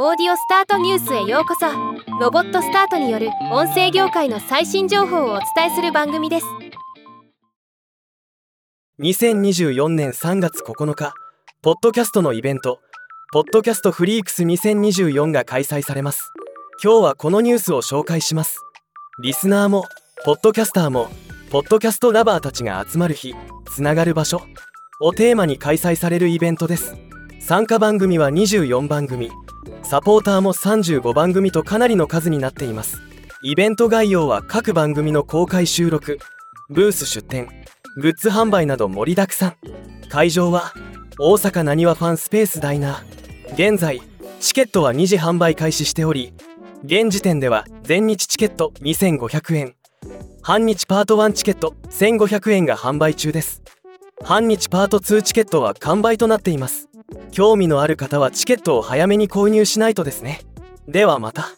[0.00, 1.66] オーディオスタートニュースへようこそ。
[2.20, 6.46] ロボットスタートによる音声業界の最新情報をお伝えする番組です。
[9.00, 11.14] 2024年3月9日
[11.62, 12.78] ポッドキャストのイベント
[13.32, 16.30] ポッドキャストフリークス2024が開催されます。
[16.80, 18.60] 今日はこのニュースを紹介します。
[19.20, 19.82] リスナーも
[20.24, 21.08] ポッドキャスターも
[21.50, 23.34] ポッドキャストラバーたちが集まる日
[23.66, 24.42] つながる場所
[25.00, 26.94] をテーマに開催されるイベントです。
[27.40, 29.32] 参加番組は24番組。
[29.82, 33.00] サポーターも35番組とかなりの数になっています。
[33.42, 36.18] イベント概要は各番組の公開収録
[36.70, 37.48] ブース出展
[37.96, 39.56] グッズ販売など盛りだくさん。
[40.08, 40.72] 会場は
[41.18, 44.02] 大阪なにわファンスペースダイナー現在
[44.40, 46.32] チケットは2時販売開始しており
[46.84, 49.74] 現時点では全日チケット2500円。
[50.42, 53.62] 半日パート1チケット1500円が販売中です。
[54.24, 56.88] 半日パート2チケットは完売となっています。
[57.30, 60.40] 興味のある方はチケットを早めに購入しないとですね。
[60.86, 61.48] ではまた。